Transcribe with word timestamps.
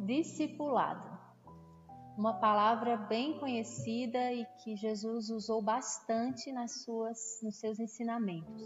discipulado. 0.00 1.16
Uma 2.16 2.34
palavra 2.34 2.96
bem 2.96 3.38
conhecida 3.38 4.32
e 4.32 4.46
que 4.62 4.74
Jesus 4.74 5.28
usou 5.28 5.60
bastante 5.60 6.50
nas 6.50 6.82
suas, 6.82 7.40
nos 7.42 7.56
seus 7.56 7.78
ensinamentos. 7.78 8.62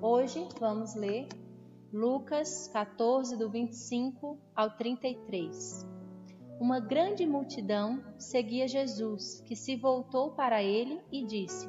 Hoje 0.00 0.48
vamos 0.58 0.94
ler 0.94 1.28
Lucas 1.92 2.68
14, 2.68 3.36
do 3.36 3.50
25 3.50 4.38
ao 4.54 4.70
33. 4.70 5.86
Uma 6.60 6.80
grande 6.80 7.26
multidão 7.26 8.02
seguia 8.18 8.66
Jesus, 8.66 9.42
que 9.46 9.54
se 9.54 9.76
voltou 9.76 10.32
para 10.32 10.62
ele 10.62 11.00
e 11.12 11.24
disse: 11.24 11.68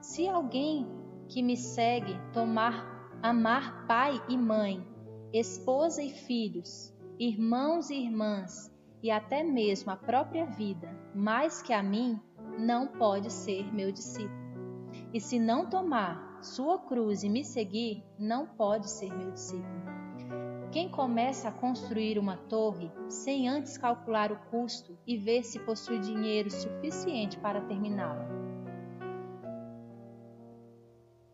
Se 0.00 0.28
alguém 0.28 0.86
que 1.28 1.42
me 1.42 1.56
segue 1.56 2.14
tomar 2.32 3.00
amar 3.22 3.86
pai 3.86 4.20
e 4.28 4.36
mãe, 4.36 4.86
esposa 5.32 6.02
e 6.02 6.10
filhos, 6.10 6.92
irmãos 7.18 7.90
e 7.90 7.94
irmãs, 7.94 8.70
e 9.02 9.10
até 9.10 9.42
mesmo 9.42 9.92
a 9.92 9.96
própria 9.96 10.44
vida, 10.44 10.90
mais 11.14 11.62
que 11.62 11.72
a 11.72 11.82
mim, 11.82 12.20
não 12.58 12.86
pode 12.86 13.32
ser 13.32 13.72
meu 13.72 13.92
discípulo. 13.92 14.40
E 15.14 15.20
se 15.20 15.38
não 15.38 15.70
tomar 15.70 16.38
sua 16.42 16.78
cruz 16.78 17.22
e 17.22 17.28
me 17.28 17.44
seguir, 17.44 18.04
não 18.18 18.46
pode 18.46 18.90
ser 18.90 19.14
meu 19.16 19.30
discípulo. 19.30 19.80
Quem 20.72 20.88
começa 20.88 21.48
a 21.48 21.52
construir 21.52 22.18
uma 22.18 22.36
torre 22.36 22.90
sem 23.08 23.48
antes 23.48 23.76
calcular 23.76 24.30
o 24.30 24.38
custo 24.50 24.96
e 25.06 25.16
ver 25.16 25.42
se 25.42 25.58
possui 25.60 25.98
dinheiro 25.98 26.50
suficiente 26.50 27.38
para 27.38 27.60
terminá-la? 27.62 28.49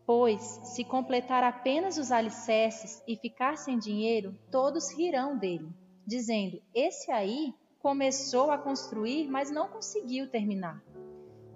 Pois, 0.07 0.61
se 0.63 0.85
completar 0.85 1.43
apenas 1.43 1.97
os 1.97 2.13
alicerces 2.13 3.03
e 3.05 3.17
ficar 3.17 3.57
sem 3.57 3.77
dinheiro, 3.77 4.39
todos 4.49 4.89
rirão 4.97 5.37
dele, 5.37 5.67
dizendo: 6.05 6.61
Esse 6.73 7.11
aí 7.11 7.53
começou 7.79 8.49
a 8.49 8.57
construir, 8.57 9.27
mas 9.27 9.51
não 9.51 9.67
conseguiu 9.67 10.29
terminar. 10.29 10.81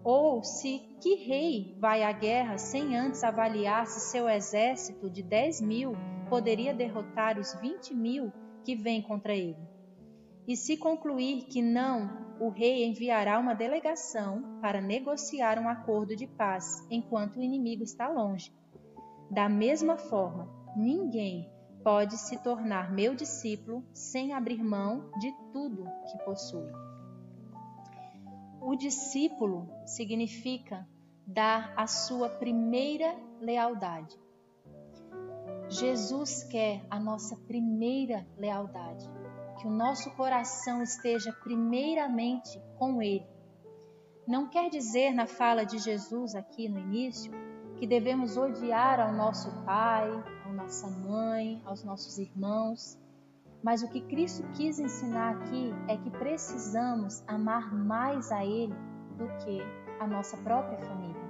Ou 0.04 0.44
se 0.44 0.80
que 1.02 1.16
rei 1.16 1.78
vai 1.80 2.04
à 2.04 2.12
guerra 2.12 2.58
sem 2.58 2.98
antes 2.98 3.24
avaliar 3.24 3.88
se 3.88 4.02
seu 4.12 4.28
exército 4.28 5.10
de 5.10 5.24
10 5.24 5.62
mil 5.62 5.94
poderia 6.30 6.74
derrotar 6.74 7.40
os 7.40 7.54
20 7.62 7.94
mil 7.94 8.34
que 8.66 8.76
vêm 8.76 9.02
contra 9.02 9.34
ele? 9.34 9.56
E 10.46 10.58
se 10.58 10.76
concluir 10.76 11.46
que 11.46 11.62
não, 11.62 12.31
o 12.42 12.50
rei 12.50 12.84
enviará 12.86 13.38
uma 13.38 13.53
delegação 13.53 14.59
para 14.59 14.81
negociar 14.81 15.59
um 15.59 15.70
acordo 15.70 16.16
de 16.16 16.25
paz 16.25 16.84
enquanto 16.89 17.36
o 17.36 17.44
inimigo 17.44 17.84
está 17.84 18.09
longe. 18.09 18.52
Da 19.30 19.47
mesma 19.47 19.95
forma, 19.95 20.50
ninguém 20.75 21.47
pode 21.84 22.17
se 22.17 22.42
tornar 22.42 22.92
meu 22.92 23.14
discípulo 23.14 23.86
sem 23.94 24.34
abrir 24.34 24.64
mão 24.64 25.12
de 25.19 25.31
tudo 25.53 25.86
que 26.12 26.17
possui. 26.25 26.67
O 28.59 28.75
discípulo 28.75 29.69
significa 29.86 30.88
dar 31.28 31.72
a 31.78 31.86
sua 31.86 32.28
primeira 32.28 33.16
lealdade. 33.39 34.19
Jesus 35.69 36.44
quer 36.45 36.84
a 36.89 37.00
nossa 37.00 37.36
primeira 37.36 38.25
lealdade, 38.36 39.08
que 39.62 39.67
o 39.67 39.72
nosso 39.72 40.09
coração 40.16 40.81
esteja 40.81 41.31
primeiramente 41.31 42.59
com 42.80 43.00
Ele. 43.00 43.28
Não 44.28 44.50
quer 44.50 44.72
dizer 44.72 45.14
na 45.14 45.28
fala 45.28 45.64
de 45.64 45.78
Jesus 45.78 46.34
aqui 46.34 46.68
no 46.68 46.80
início 46.80 47.31
que 47.76 47.86
devemos 47.86 48.38
odiar 48.38 49.00
ao 49.00 49.14
nosso 49.14 49.52
pai, 49.64 50.09
à 50.45 50.52
nossa 50.52 50.90
mãe, 50.90 51.62
aos 51.64 51.84
nossos 51.84 52.18
irmãos. 52.18 52.97
Mas 53.63 53.84
o 53.84 53.88
que 53.88 54.02
Cristo 54.02 54.44
quis 54.53 54.80
ensinar 54.80 55.36
aqui 55.36 55.72
é 55.88 55.96
que 55.96 56.09
precisamos 56.09 57.24
amar 57.28 57.72
mais 57.72 58.31
a 58.31 58.44
Ele 58.44 58.74
do 59.16 59.28
que 59.46 59.59
a 60.00 60.07
nossa 60.07 60.38
própria 60.38 60.80
família. 60.80 61.22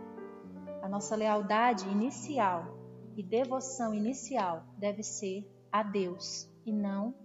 A 0.81 0.87
nossa 0.87 1.17
lealdade 1.17 1.85
inicial 1.89 2.77
e 3.17 3.21
devoção 3.21 3.93
inicial 3.93 4.63
deve 4.77 5.03
ser 5.03 5.45
a 5.69 5.83
Deus 5.83 6.49
e 6.65 6.71
não 6.71 7.20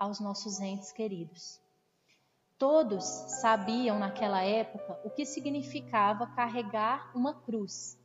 aos 0.00 0.18
nossos 0.18 0.58
entes 0.60 0.90
queridos. 0.90 1.60
Todos 2.58 3.04
sabiam 3.40 3.98
naquela 3.98 4.42
época 4.42 4.98
o 5.04 5.10
que 5.10 5.26
significava 5.26 6.26
carregar 6.28 7.10
uma 7.14 7.34
cruz. 7.34 7.98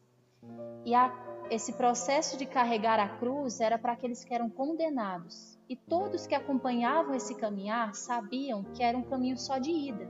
E 0.84 0.94
a, 0.94 1.10
esse 1.50 1.74
processo 1.74 2.38
de 2.38 2.46
carregar 2.46 3.00
a 3.00 3.18
cruz 3.18 3.62
era 3.62 3.80
para 3.80 3.94
aqueles 3.94 4.26
que 4.26 4.34
eram 4.34 4.50
condenados 4.50 5.58
e 5.70 5.76
todos 5.76 6.28
que 6.28 6.36
acompanhavam 6.36 7.16
esse 7.16 7.34
caminhar 7.36 7.96
sabiam 7.96 8.64
que 8.64 8.84
era 8.84 8.98
um 8.98 9.04
caminho 9.04 9.38
só 9.38 9.58
de 9.58 9.72
ida, 9.72 10.08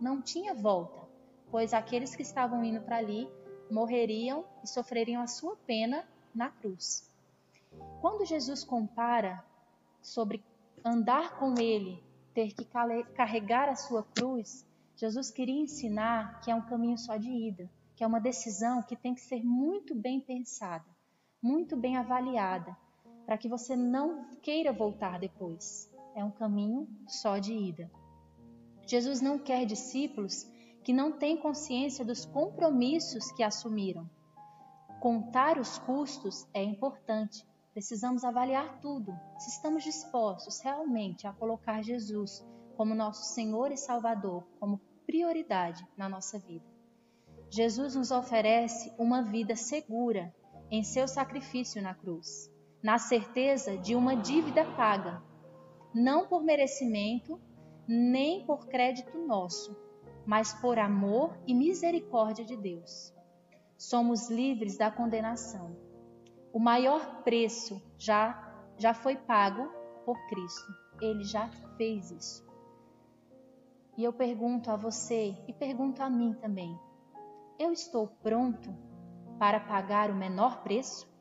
não 0.00 0.20
tinha 0.20 0.54
volta, 0.54 1.00
pois 1.50 1.72
aqueles 1.72 2.14
que 2.14 2.22
estavam 2.22 2.62
indo 2.62 2.80
para 2.82 2.98
ali 2.98 3.28
morreriam 3.70 4.44
e 4.62 4.68
sofreriam 4.68 5.22
a 5.22 5.26
sua 5.26 5.56
pena 5.56 6.06
na 6.34 6.50
cruz. 6.50 7.10
Quando 8.00 8.24
Jesus 8.24 8.64
compara 8.64 9.42
sobre 10.00 10.42
andar 10.84 11.38
com 11.38 11.54
Ele, 11.58 12.02
ter 12.34 12.52
que 12.52 12.64
carregar 13.14 13.68
a 13.68 13.76
sua 13.76 14.02
cruz, 14.02 14.66
Jesus 14.96 15.30
queria 15.30 15.60
ensinar 15.60 16.40
que 16.40 16.50
é 16.50 16.54
um 16.54 16.62
caminho 16.62 16.98
só 16.98 17.16
de 17.16 17.30
ida, 17.30 17.70
que 17.94 18.04
é 18.04 18.06
uma 18.06 18.20
decisão 18.20 18.82
que 18.82 18.96
tem 18.96 19.14
que 19.14 19.20
ser 19.20 19.44
muito 19.44 19.94
bem 19.94 20.20
pensada, 20.20 20.86
muito 21.42 21.76
bem 21.76 21.96
avaliada, 21.96 22.76
para 23.26 23.38
que 23.38 23.48
você 23.48 23.76
não 23.76 24.28
queira 24.42 24.72
voltar 24.72 25.18
depois. 25.18 25.90
É 26.14 26.24
um 26.24 26.30
caminho 26.30 26.88
só 27.06 27.38
de 27.38 27.52
ida. 27.52 27.90
Jesus 28.86 29.20
não 29.20 29.38
quer 29.38 29.64
discípulos 29.64 30.46
que 30.82 30.92
não 30.92 31.12
têm 31.12 31.36
consciência 31.36 32.04
dos 32.04 32.24
compromissos 32.24 33.30
que 33.32 33.42
assumiram. 33.42 34.10
Contar 35.00 35.58
os 35.58 35.78
custos 35.78 36.46
é 36.52 36.62
importante. 36.62 37.46
Precisamos 37.72 38.24
avaliar 38.24 38.80
tudo, 38.80 39.12
se 39.38 39.50
estamos 39.50 39.82
dispostos 39.82 40.60
realmente 40.60 41.26
a 41.26 41.32
colocar 41.32 41.82
Jesus 41.82 42.46
como 42.76 42.94
nosso 42.94 43.34
Senhor 43.34 43.72
e 43.72 43.76
Salvador, 43.76 44.46
como 44.60 44.80
prioridade 45.06 45.86
na 45.96 46.08
nossa 46.08 46.38
vida. 46.38 46.64
Jesus 47.50 47.94
nos 47.94 48.10
oferece 48.10 48.92
uma 48.98 49.22
vida 49.22 49.56
segura 49.56 50.34
em 50.70 50.82
seu 50.82 51.06
sacrifício 51.06 51.82
na 51.82 51.94
cruz 51.94 52.52
na 52.82 52.98
certeza 52.98 53.78
de 53.78 53.94
uma 53.94 54.16
dívida 54.16 54.64
paga, 54.64 55.22
não 55.94 56.26
por 56.26 56.42
merecimento, 56.42 57.40
nem 57.86 58.44
por 58.44 58.66
crédito 58.66 59.16
nosso, 59.18 59.76
mas 60.26 60.52
por 60.54 60.78
amor 60.78 61.38
e 61.46 61.54
misericórdia 61.54 62.44
de 62.44 62.56
Deus. 62.56 63.14
Somos 63.78 64.28
livres 64.28 64.76
da 64.76 64.90
condenação. 64.90 65.76
O 66.52 66.58
maior 66.58 67.22
preço 67.22 67.82
já 67.98 68.48
já 68.78 68.94
foi 68.94 69.16
pago 69.16 69.68
por 70.04 70.18
Cristo. 70.26 70.74
Ele 71.00 71.24
já 71.24 71.48
fez 71.76 72.10
isso. 72.10 72.46
E 73.96 74.04
eu 74.04 74.12
pergunto 74.12 74.70
a 74.70 74.76
você 74.76 75.36
e 75.46 75.52
pergunto 75.52 76.02
a 76.02 76.10
mim 76.10 76.34
também: 76.34 76.78
eu 77.58 77.72
estou 77.72 78.08
pronto 78.22 78.74
para 79.38 79.60
pagar 79.60 80.10
o 80.10 80.14
menor 80.14 80.62
preço? 80.62 81.11